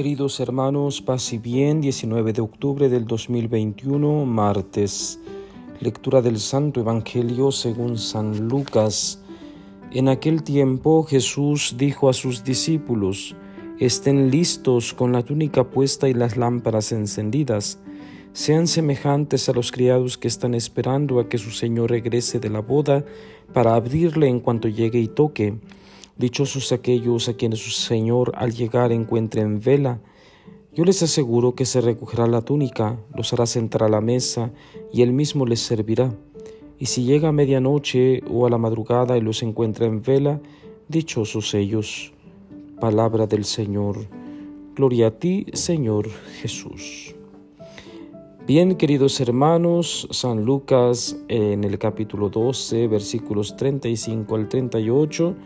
Queridos 0.00 0.40
hermanos, 0.40 1.02
paz 1.02 1.30
y 1.34 1.36
bien, 1.36 1.82
19 1.82 2.32
de 2.32 2.40
octubre 2.40 2.88
del 2.88 3.04
2021, 3.04 4.24
martes. 4.24 5.20
Lectura 5.78 6.22
del 6.22 6.38
Santo 6.38 6.80
Evangelio 6.80 7.52
según 7.52 7.98
San 7.98 8.48
Lucas. 8.48 9.20
En 9.92 10.08
aquel 10.08 10.42
tiempo 10.42 11.02
Jesús 11.02 11.74
dijo 11.76 12.08
a 12.08 12.14
sus 12.14 12.44
discípulos, 12.44 13.36
Estén 13.78 14.30
listos 14.30 14.94
con 14.94 15.12
la 15.12 15.22
túnica 15.22 15.68
puesta 15.68 16.08
y 16.08 16.14
las 16.14 16.38
lámparas 16.38 16.92
encendidas. 16.92 17.78
Sean 18.32 18.68
semejantes 18.68 19.50
a 19.50 19.52
los 19.52 19.70
criados 19.70 20.16
que 20.16 20.28
están 20.28 20.54
esperando 20.54 21.20
a 21.20 21.28
que 21.28 21.36
su 21.36 21.50
Señor 21.50 21.90
regrese 21.90 22.40
de 22.40 22.48
la 22.48 22.60
boda 22.60 23.04
para 23.52 23.74
abrirle 23.74 24.28
en 24.28 24.40
cuanto 24.40 24.66
llegue 24.66 24.98
y 24.98 25.08
toque. 25.08 25.58
Dichosos 26.20 26.70
aquellos 26.70 27.30
a 27.30 27.32
quienes 27.32 27.60
su 27.60 27.70
Señor 27.70 28.32
al 28.36 28.52
llegar 28.52 28.92
encuentre 28.92 29.40
en 29.40 29.58
vela. 29.58 30.02
Yo 30.74 30.84
les 30.84 31.02
aseguro 31.02 31.54
que 31.54 31.64
se 31.64 31.80
recogerá 31.80 32.26
la 32.26 32.42
túnica, 32.42 32.98
los 33.16 33.32
hará 33.32 33.46
sentar 33.46 33.84
a 33.84 33.88
la 33.88 34.02
mesa 34.02 34.52
y 34.92 35.00
él 35.00 35.14
mismo 35.14 35.46
les 35.46 35.60
servirá. 35.60 36.14
Y 36.78 36.86
si 36.86 37.04
llega 37.04 37.30
a 37.30 37.32
medianoche 37.32 38.22
o 38.30 38.46
a 38.46 38.50
la 38.50 38.58
madrugada 38.58 39.16
y 39.16 39.22
los 39.22 39.42
encuentra 39.42 39.86
en 39.86 40.02
vela, 40.02 40.42
dichosos 40.88 41.54
ellos. 41.54 42.12
Palabra 42.78 43.26
del 43.26 43.46
Señor. 43.46 43.96
Gloria 44.76 45.06
a 45.06 45.10
ti, 45.12 45.46
Señor 45.54 46.10
Jesús. 46.42 47.14
Bien, 48.46 48.74
queridos 48.74 49.18
hermanos, 49.20 50.06
San 50.10 50.44
Lucas 50.44 51.16
en 51.28 51.64
el 51.64 51.78
capítulo 51.78 52.28
12, 52.28 52.88
versículos 52.88 53.56
35 53.56 54.34
al 54.34 54.48
38, 54.50 55.36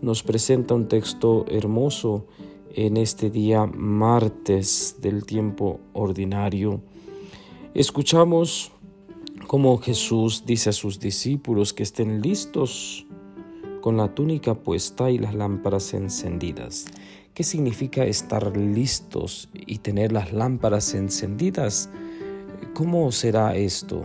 nos 0.00 0.22
presenta 0.22 0.74
un 0.74 0.88
texto 0.88 1.44
hermoso 1.48 2.26
en 2.74 2.96
este 2.96 3.30
día 3.30 3.66
martes 3.66 4.96
del 5.00 5.24
tiempo 5.24 5.80
ordinario. 5.92 6.80
Escuchamos 7.74 8.70
cómo 9.46 9.78
Jesús 9.78 10.44
dice 10.46 10.70
a 10.70 10.72
sus 10.72 11.00
discípulos 11.00 11.72
que 11.72 11.82
estén 11.82 12.20
listos 12.20 13.06
con 13.80 13.96
la 13.96 14.14
túnica 14.14 14.54
puesta 14.54 15.10
y 15.10 15.18
las 15.18 15.34
lámparas 15.34 15.94
encendidas. 15.94 16.86
¿Qué 17.34 17.42
significa 17.44 18.04
estar 18.04 18.56
listos 18.56 19.48
y 19.54 19.78
tener 19.78 20.12
las 20.12 20.32
lámparas 20.32 20.94
encendidas? 20.94 21.88
¿Cómo 22.74 23.10
será 23.12 23.56
esto? 23.56 24.02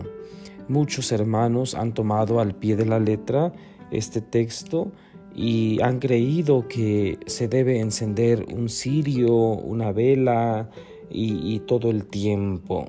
Muchos 0.68 1.12
hermanos 1.12 1.74
han 1.74 1.92
tomado 1.94 2.40
al 2.40 2.54
pie 2.54 2.76
de 2.76 2.86
la 2.86 2.98
letra 2.98 3.52
este 3.90 4.20
texto 4.20 4.92
y 5.34 5.80
han 5.82 5.98
creído 5.98 6.68
que 6.68 7.18
se 7.26 7.48
debe 7.48 7.80
encender 7.80 8.46
un 8.52 8.68
cirio, 8.68 9.34
una 9.34 9.92
vela 9.92 10.70
y, 11.10 11.54
y, 11.54 11.60
todo 11.60 11.90
el 11.90 12.06
tiempo. 12.06 12.86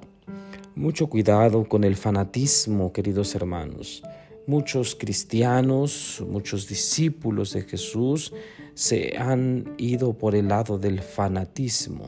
Mucho 0.75 1.07
cuidado 1.07 1.67
con 1.67 1.83
el 1.83 1.95
fanatismo, 1.95 2.93
queridos 2.93 3.33
hermanos. 3.33 4.03
Muchos 4.47 4.95
cristianos, 4.95 6.23
muchos 6.29 6.67
discípulos 6.67 7.53
de 7.53 7.63
Jesús 7.63 8.31
se 8.75 9.17
han 9.17 9.73
ido 9.77 10.13
por 10.13 10.35
el 10.35 10.49
lado 10.49 10.77
del 10.77 10.99
fanatismo. 10.99 12.05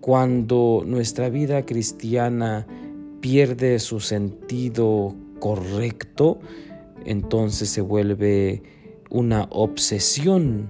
Cuando 0.00 0.84
nuestra 0.86 1.28
vida 1.28 1.66
cristiana 1.66 2.66
pierde 3.20 3.80
su 3.80 3.98
sentido 3.98 5.16
correcto, 5.40 6.38
entonces 7.04 7.70
se 7.70 7.80
vuelve 7.80 8.62
una 9.10 9.48
obsesión. 9.50 10.68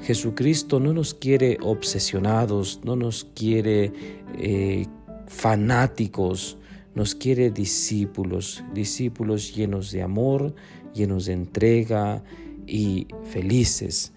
Jesucristo 0.00 0.80
no 0.80 0.92
nos 0.92 1.14
quiere 1.14 1.58
obsesionados, 1.62 2.80
no 2.84 2.96
nos 2.96 3.24
quiere 3.24 3.92
eh, 4.38 4.86
fanáticos, 5.28 6.58
nos 6.94 7.14
quiere 7.14 7.50
discípulos, 7.50 8.64
discípulos 8.74 9.54
llenos 9.54 9.92
de 9.92 10.02
amor, 10.02 10.54
llenos 10.92 11.26
de 11.26 11.34
entrega 11.34 12.22
y 12.66 13.06
felices. 13.24 14.12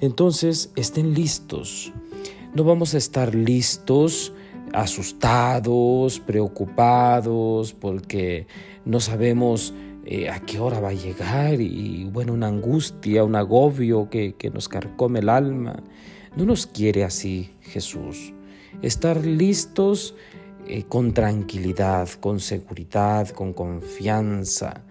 Entonces, 0.00 0.72
estén 0.76 1.14
listos. 1.14 1.92
No 2.54 2.64
vamos 2.64 2.94
a 2.94 2.98
estar 2.98 3.34
listos 3.34 4.32
asustados, 4.72 6.20
preocupados, 6.20 7.72
porque 7.72 8.46
no 8.84 9.00
sabemos 9.00 9.74
eh, 10.10 10.30
a 10.30 10.40
qué 10.40 10.58
hora 10.58 10.80
va 10.80 10.88
a 10.88 10.94
llegar 10.94 11.60
y, 11.60 12.04
bueno, 12.10 12.32
una 12.32 12.46
angustia, 12.46 13.24
un 13.24 13.36
agobio 13.36 14.08
que, 14.08 14.34
nos 14.54 14.66
carcome 14.66 15.18
el 15.18 15.28
alma. 15.28 15.82
No 16.34 16.46
nos 16.46 16.66
quiere 16.66 17.04
así 17.04 17.50
Jesús. 17.60 18.32
Estar 18.80 19.26
listos 19.26 20.14
eh, 20.66 20.84
con 20.88 21.12
tranquilidad, 21.12 22.08
con 22.20 22.40
seguridad, 22.40 23.28
con 23.28 23.52
confianza. 23.52 24.82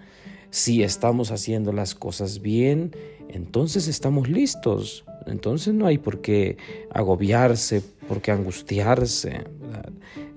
Si 0.51 0.83
estamos 0.83 1.31
haciendo 1.31 1.73
las 1.73 1.95
cosas 1.95 2.44
bien, 2.44 2.95
entonces 3.28 3.88
estamos 3.88 4.29
listos. 4.29 5.03
Entonces 5.25 5.73
no 5.73 5.88
hay 5.88 5.97
por 5.97 6.22
qué 6.22 6.57
agobiarse, 6.94 7.81
por 8.07 8.22
qué 8.22 8.31
angustiarse. 8.31 9.44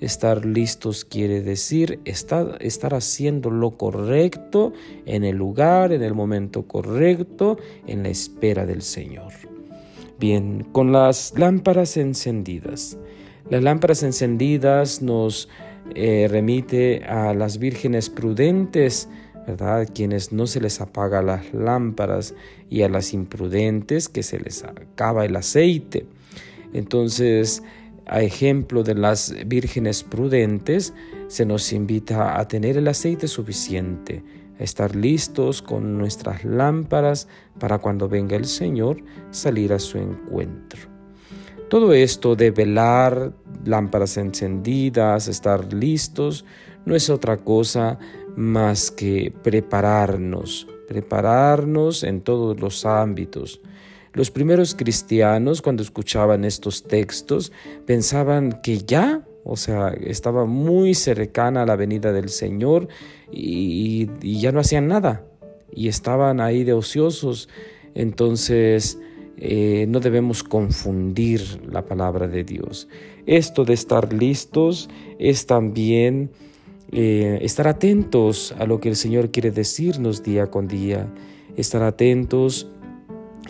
Estar 0.01 0.47
listos 0.47 1.05
quiere 1.05 1.43
decir 1.43 2.01
estar, 2.05 2.57
estar 2.61 2.95
haciendo 2.95 3.51
lo 3.51 3.73
correcto 3.73 4.73
en 5.05 5.25
el 5.25 5.37
lugar, 5.37 5.93
en 5.93 6.03
el 6.03 6.15
momento 6.15 6.67
correcto, 6.67 7.59
en 7.87 8.03
la 8.03 8.09
espera 8.09 8.67
del 8.67 8.83
Señor. 8.83 9.33
Bien, 10.19 10.67
con 10.73 10.93
las 10.93 11.35
lámparas 11.37 11.97
encendidas. 11.97 12.99
Las 13.49 13.63
lámparas 13.63 14.03
encendidas 14.03 15.03
nos 15.03 15.49
eh, 15.95 16.29
remite 16.31 17.05
a 17.05 17.35
las 17.35 17.59
vírgenes 17.59 18.11
prudentes, 18.11 19.09
¿verdad? 19.47 19.89
Quienes 19.93 20.33
no 20.33 20.47
se 20.47 20.61
les 20.61 20.81
apaga 20.81 21.23
las 21.23 21.53
lámparas 21.53 22.35
y 22.69 22.83
a 22.83 22.89
las 22.89 23.13
imprudentes 23.13 24.09
que 24.09 24.23
se 24.23 24.39
les 24.39 24.63
acaba 24.63 25.25
el 25.25 25.37
aceite. 25.37 26.07
Entonces, 26.73 27.63
a 28.07 28.23
ejemplo 28.23 28.83
de 28.83 28.95
las 28.95 29.35
vírgenes 29.47 30.03
prudentes, 30.03 30.95
se 31.29 31.47
nos 31.47 31.73
invita 31.73 32.39
a 32.39 32.49
tener 32.49 32.77
el 32.77 32.89
aceite 32.89 33.29
suficiente, 33.29 34.25
a 34.59 34.65
estar 34.65 34.97
listos 34.97 35.63
con 35.63 35.97
nuestras 35.97 36.45
lámparas 36.45 37.29
para 37.59 37.79
cuando 37.79 38.09
venga 38.09 38.37
el 38.37 38.47
Señor 38.47 39.03
salir 39.31 39.73
a 39.73 39.79
su 39.79 39.99
encuentro. 39.99 40.81
Todo 41.69 41.93
esto 41.93 42.35
de 42.35 42.51
velar, 42.51 43.33
lámparas 43.65 44.17
encendidas, 44.17 45.29
estar 45.29 45.73
listos, 45.73 46.45
no 46.85 46.97
es 46.97 47.09
otra 47.11 47.37
cosa 47.37 47.99
más 48.37 48.91
que 48.91 49.33
prepararnos, 49.43 50.67
prepararnos 50.89 52.03
en 52.03 52.23
todos 52.23 52.59
los 52.61 52.85
ámbitos. 52.85 53.61
Los 54.13 54.31
primeros 54.31 54.75
cristianos 54.75 55.63
cuando 55.63 55.83
escuchaban 55.83 56.45
estos 56.45 56.83
textos 56.83 57.53
pensaban 57.87 58.61
que 58.63 58.79
ya, 58.79 59.25
o 59.45 59.57
sea, 59.57 59.91
estaba 59.91 60.47
muy 60.47 60.95
cercana 60.95 61.63
a 61.63 61.67
la 61.67 61.77
venida 61.77 62.13
del 62.13 62.29
Señor 62.29 62.89
y, 63.31 64.09
ya 64.21 64.51
no 64.51 64.61
hacían 64.61 64.89
nada 64.89 65.25
y 65.73 65.89
estaban 65.89 66.41
ahí 66.41 66.65
de 66.65 66.73
ociosos. 66.73 67.49
Entonces, 67.95 68.99
eh, 69.37 69.87
no 69.89 70.01
debemos 70.01 70.43
confundir 70.43 71.41
la 71.71 71.85
palabra 71.87 72.27
de 72.27 72.43
Dios. 72.43 72.89
Esto 73.27 73.65
de 73.65 73.75
estar 73.75 74.13
listos 74.13 74.89
es 75.21 75.47
también 75.47 76.31
eh, 76.91 77.39
estar 77.43 77.69
atentos 77.69 78.53
a 78.59 78.67
lo 78.67 78.81
que 78.81 78.89
el 78.89 78.97
Señor 78.97 79.31
quiere 79.31 79.53
decirnos 79.53 80.25
día 80.25 80.49
con 80.49 80.67
día, 80.67 81.07
estar 81.57 81.85
atentos 81.85 82.67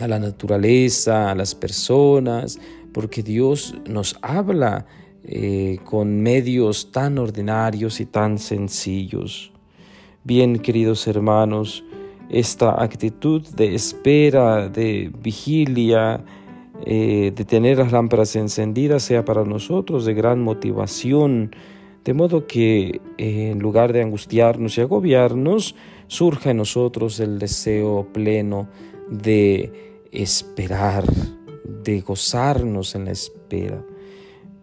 a 0.01 0.07
la 0.07 0.19
naturaleza, 0.19 1.31
a 1.31 1.35
las 1.35 1.55
personas, 1.55 2.59
porque 2.93 3.23
Dios 3.23 3.75
nos 3.87 4.17
habla 4.21 4.85
eh, 5.23 5.79
con 5.83 6.21
medios 6.21 6.91
tan 6.91 7.17
ordinarios 7.17 7.99
y 7.99 8.05
tan 8.05 8.39
sencillos. 8.39 9.51
Bien, 10.23 10.59
queridos 10.59 11.07
hermanos, 11.07 11.83
esta 12.29 12.81
actitud 12.81 13.41
de 13.55 13.75
espera, 13.75 14.69
de 14.69 15.11
vigilia, 15.21 16.23
eh, 16.85 17.31
de 17.35 17.45
tener 17.45 17.77
las 17.77 17.91
lámparas 17.91 18.35
encendidas 18.35 19.03
sea 19.03 19.23
para 19.23 19.43
nosotros 19.45 20.05
de 20.05 20.13
gran 20.13 20.41
motivación 20.41 21.51
de 22.03 22.13
modo 22.13 22.47
que 22.47 22.99
en 23.17 23.59
lugar 23.59 23.93
de 23.93 24.01
angustiarnos 24.01 24.77
y 24.77 24.81
agobiarnos, 24.81 25.75
surja 26.07 26.51
en 26.51 26.57
nosotros 26.57 27.19
el 27.19 27.37
deseo 27.37 28.07
pleno 28.11 28.67
de 29.09 29.90
esperar, 30.11 31.05
de 31.83 32.01
gozarnos 32.01 32.95
en 32.95 33.05
la 33.05 33.11
espera. 33.11 33.83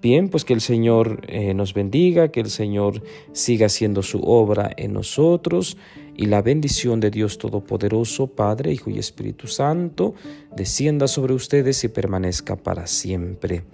Bien, 0.00 0.28
pues 0.28 0.44
que 0.44 0.54
el 0.54 0.60
Señor 0.60 1.22
eh, 1.26 1.54
nos 1.54 1.74
bendiga, 1.74 2.30
que 2.30 2.40
el 2.40 2.50
Señor 2.50 3.02
siga 3.32 3.66
haciendo 3.66 4.02
su 4.02 4.20
obra 4.20 4.70
en 4.76 4.92
nosotros 4.92 5.76
y 6.16 6.26
la 6.26 6.40
bendición 6.40 7.00
de 7.00 7.10
Dios 7.10 7.38
Todopoderoso, 7.38 8.28
Padre, 8.28 8.72
Hijo 8.72 8.90
y 8.90 8.98
Espíritu 8.98 9.48
Santo, 9.48 10.14
descienda 10.56 11.08
sobre 11.08 11.34
ustedes 11.34 11.82
y 11.82 11.88
permanezca 11.88 12.54
para 12.54 12.86
siempre. 12.86 13.64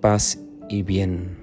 Paz 0.00 0.38
y 0.68 0.82
bien. 0.82 1.39